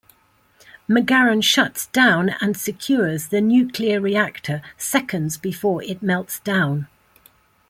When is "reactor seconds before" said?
4.01-5.83